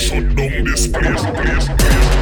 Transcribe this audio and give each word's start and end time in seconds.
Shut 0.00 0.34
down 0.34 0.64
this 0.64 0.86
place, 0.88 1.20
place, 1.20 1.68
place. 1.68 2.19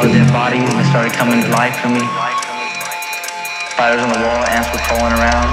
out 0.00 0.06
of 0.06 0.12
dead 0.12 0.32
bodies 0.32 0.64
and 0.64 0.86
started 0.86 1.12
coming 1.12 1.42
to 1.42 1.48
life 1.50 1.76
for 1.76 1.88
me. 1.88 2.00
Spiders 3.68 4.00
on 4.00 4.08
the 4.08 4.20
wall, 4.24 4.40
ants 4.48 4.72
were 4.72 4.80
crawling 4.88 5.12
around. 5.12 5.44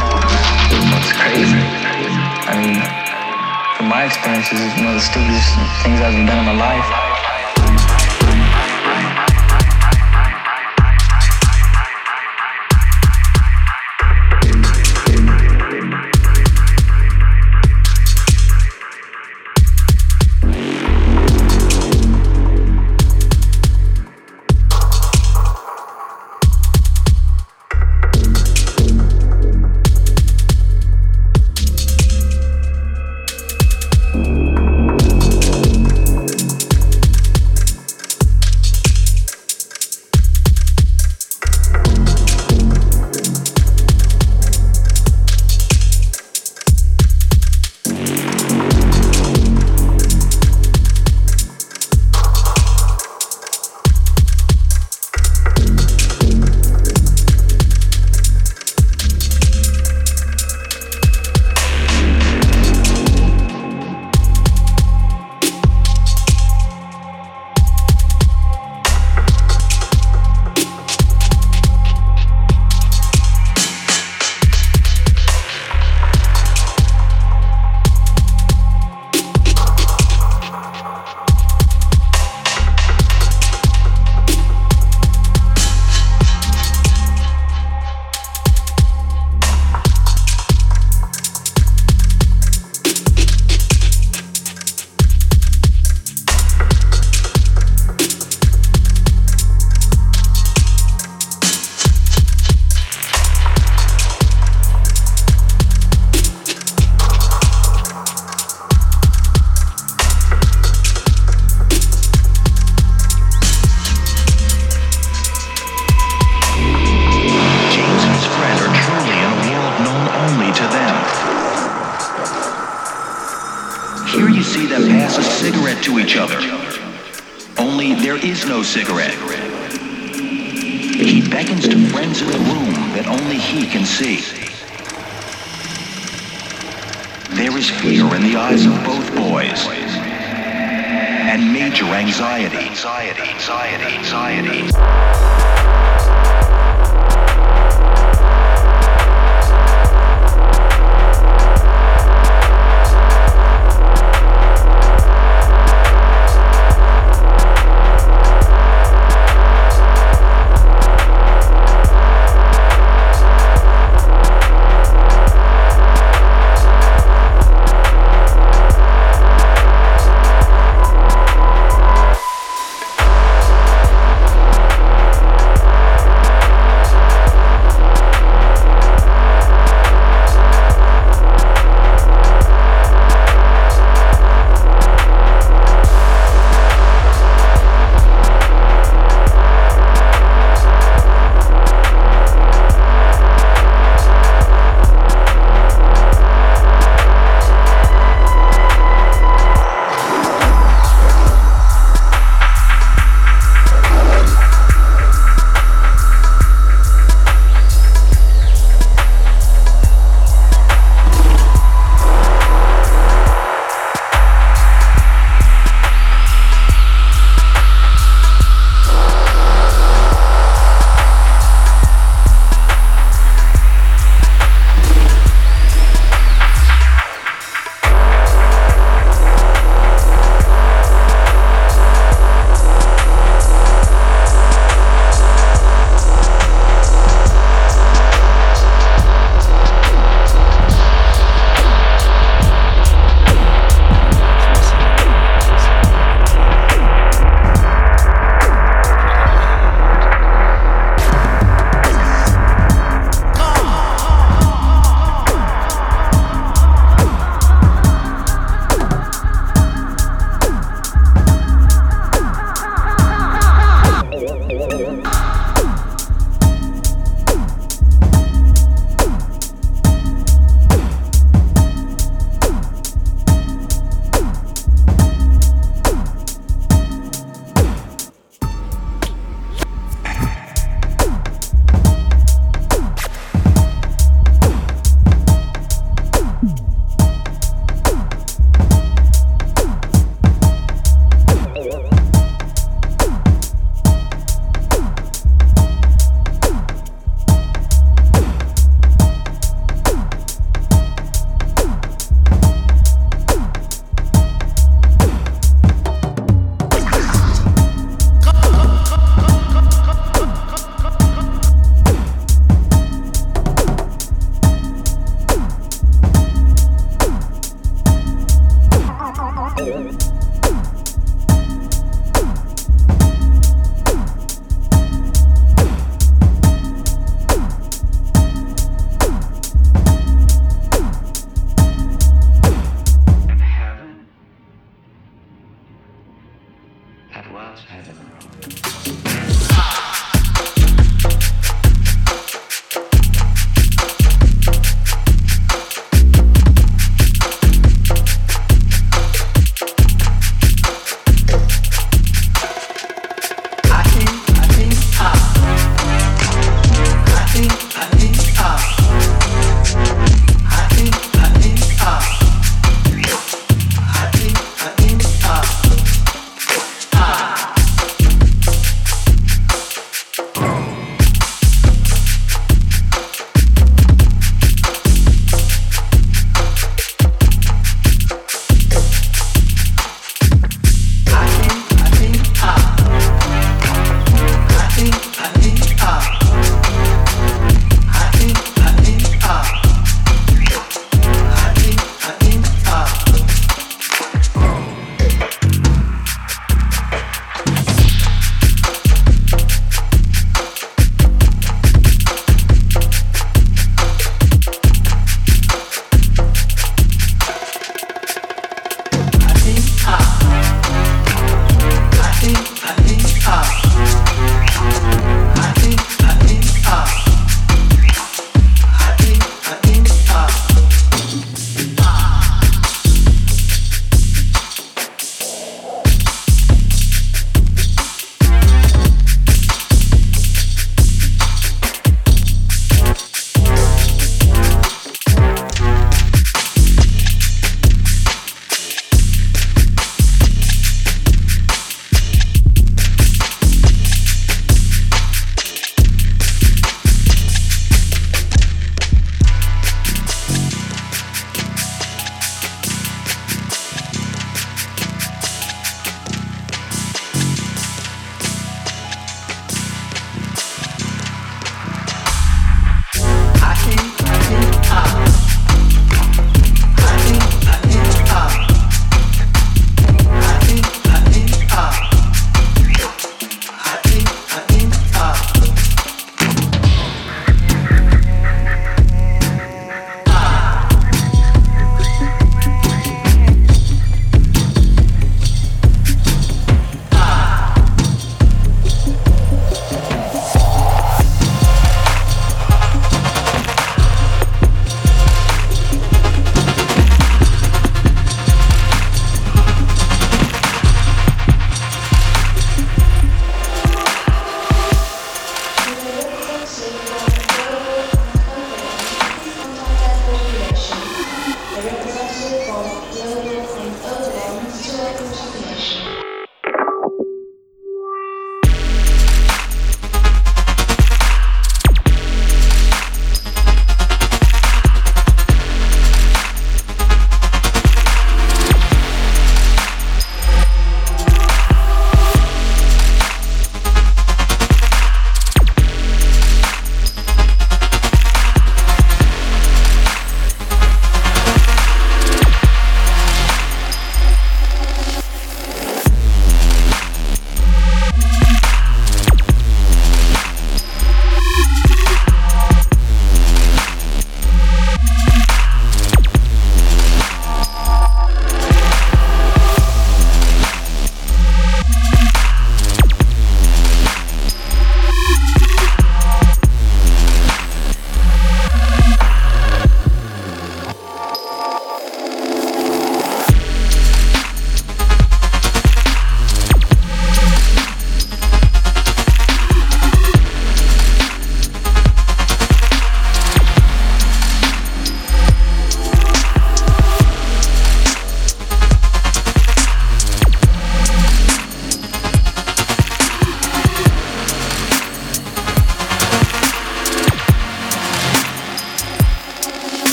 It's 0.72 1.12
crazy. 1.20 1.60
I 2.48 2.56
mean, 2.56 2.80
from 3.76 3.90
my 3.90 4.06
experiences, 4.06 4.62
it's 4.62 4.76
one 4.80 4.88
of 4.88 4.94
the 4.94 5.02
stupidest 5.04 5.52
things 5.84 6.00
I've 6.00 6.16
ever 6.16 6.26
done 6.26 6.40
in 6.40 6.46
my 6.46 6.56
life. 6.56 7.07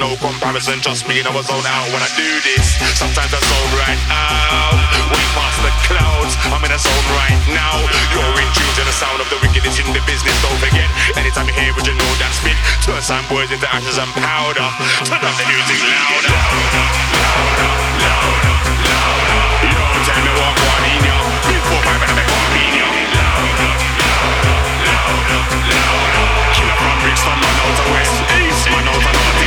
No 0.00 0.16
comparison. 0.16 0.80
Just 0.80 1.04
me 1.04 1.20
I 1.20 1.28
was 1.28 1.44
zone 1.44 1.68
out 1.68 1.84
when 1.92 2.00
I 2.00 2.08
do 2.16 2.24
this. 2.40 2.80
Sometimes 2.96 3.36
I 3.36 3.40
zone 3.44 3.72
right 3.84 4.00
out, 4.08 4.80
way 5.12 5.24
past 5.36 5.60
the 5.60 5.68
clouds. 5.84 6.32
I'm 6.48 6.64
in 6.64 6.72
a 6.72 6.80
zone 6.80 7.06
right 7.20 7.36
now. 7.52 7.76
You're 8.16 8.32
in 8.40 8.48
tune 8.56 8.72
to 8.80 8.82
the 8.88 8.96
sound 8.96 9.20
of 9.20 9.28
the 9.28 9.36
wickedness 9.44 9.76
in 9.76 9.92
the 9.92 10.00
business. 10.08 10.32
Don't 10.40 10.56
forget, 10.56 10.88
anytime 11.20 11.52
you 11.52 11.54
hear 11.54 11.76
it, 11.76 11.84
you 11.84 11.92
know 11.92 12.12
that 12.16 12.32
spit. 12.32 12.56
Turn 12.80 13.04
some 13.04 13.28
boys 13.28 13.52
into 13.52 13.68
ashes 13.68 14.00
and 14.00 14.08
powder. 14.16 14.64
Turn 15.04 15.20
up 15.20 15.36
the 15.36 15.44
music 15.52 15.78
louder. 15.84 16.32
louder, 16.32 16.80
louder, 17.20 17.68
louder. 18.00 18.56
louder. 18.88 19.68
Yo, 19.68 19.84
tell 20.08 20.20
me 20.24 20.32
what 20.32 20.56
one 20.64 20.84
in 20.96 21.00
you. 21.04 21.18
Big 21.44 21.62
four, 21.68 21.80
five, 21.84 22.00
and 22.00 22.08
I 22.08 22.14
make 22.16 22.30
one 22.32 22.56
in 22.56 22.72
you. 22.72 22.88
Louder, 22.88 23.68
louder, 24.00 24.48
louder, 24.80 25.60
louder. 25.60 26.24
Killer 26.56 26.78
from 26.80 26.96
Brixton, 27.04 27.36
man 27.36 27.56
out 27.68 27.76
of 27.76 27.88
West, 27.92 28.16
East, 28.40 28.64
man 28.72 28.88
out 28.88 28.96
of 28.96 29.12
North 29.12 29.39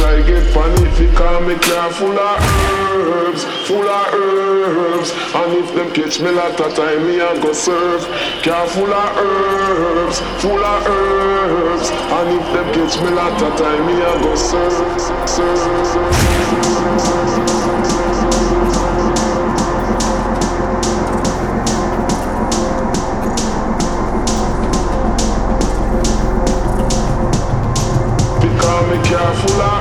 try 0.00 0.22
get 0.22 0.54
panic, 0.54 0.90
because 0.98 1.46
me 1.46 1.54
car 1.60 1.92
full 1.92 2.18
of 2.18 2.40
herbs, 2.96 3.44
full 3.68 3.88
of 3.88 4.14
herbs. 4.14 5.10
And 5.34 5.52
if 5.60 5.74
them 5.74 5.92
catch 5.92 6.20
me 6.20 6.30
lot 6.30 6.58
of 6.58 6.74
time, 6.74 7.06
me 7.06 7.20
a 7.20 7.40
go 7.40 7.52
serve. 7.52 8.02
Car 8.42 8.66
full 8.68 8.92
of 8.92 9.16
herbs, 9.18 10.20
full 10.40 10.64
of 10.64 10.86
herbs. 10.86 11.90
And 11.90 12.28
if 12.36 12.46
them 12.54 12.68
catch 12.74 12.96
me 13.02 13.10
lot 13.10 13.42
of 13.42 13.56
time, 13.58 13.86
me 13.86 13.94
a 14.00 14.12
go 14.22 14.34
serve, 14.34 15.00
serve. 15.28 15.60
Because 28.40 28.84
me 28.90 28.96
car 29.08 29.34
full 29.34 29.79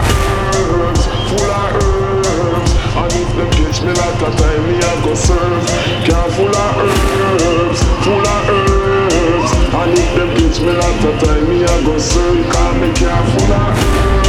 go 5.09 5.15
serve. 5.15 5.65
Car 6.05 6.29
full 6.31 6.55
of 6.55 6.77
herbs, 6.77 7.81
full 8.05 8.27
of 8.27 8.49
herbs. 8.49 9.51
And 9.73 9.97
if 9.97 10.09
them 10.15 10.29
catch 10.37 10.61
me 10.61 10.71
lot 10.71 11.05
of 11.05 11.15
time, 11.23 11.49
me 11.49 11.63
a 11.63 11.75
go 11.83 11.97
serve. 11.97 12.37
Because 12.37 12.75
me 12.81 12.89
car 12.93 13.23
full 13.31 13.53
of 13.57 13.77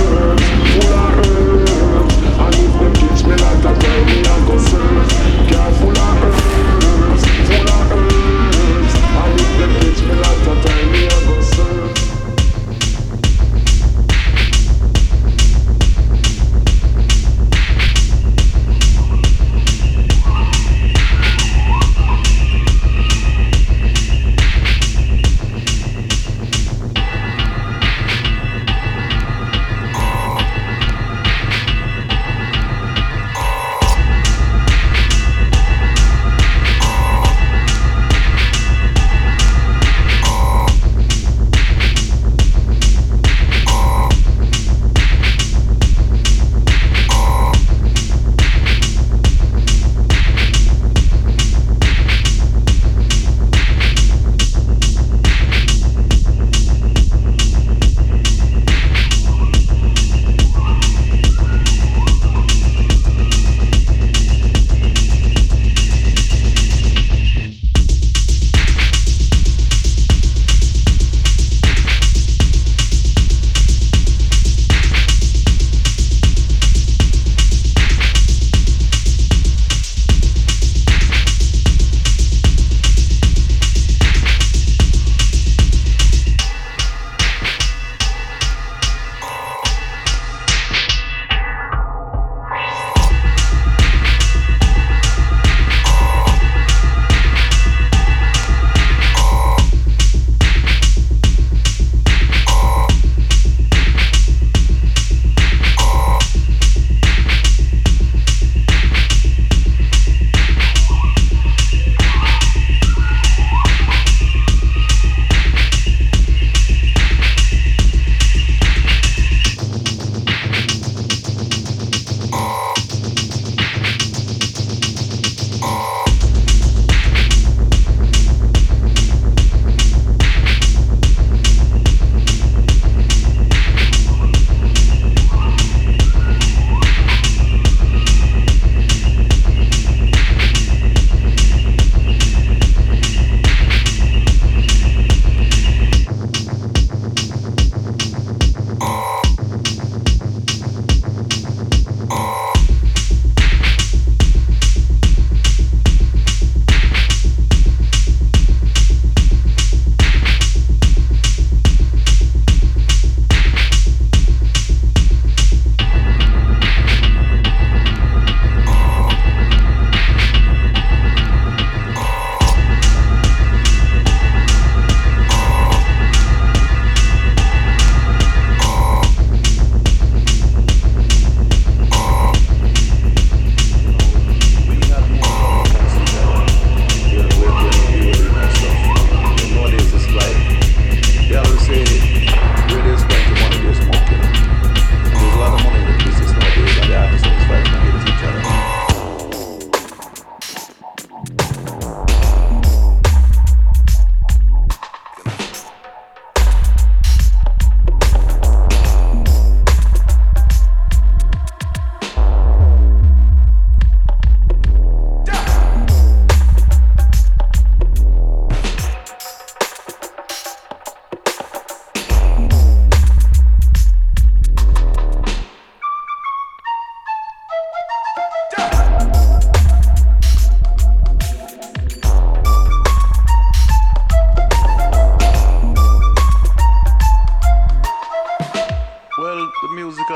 herbs, 0.08 0.46
full 0.72 0.94
of 0.94 1.18
herbs. 1.20 2.14
And 2.44 2.54
if 2.64 2.72
them 2.80 2.94
catch 2.94 3.22
me 3.26 3.34
lot 3.36 3.66
of 3.66 3.78
time, 3.78 4.06
me 4.06 4.20
a 4.20 4.46
go 4.46 4.56
serve. 4.58 5.29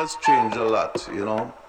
Has 0.05 0.17
changed 0.17 0.57
a 0.59 0.65
lot, 0.65 1.09
you 1.15 1.25
know. 1.25 1.64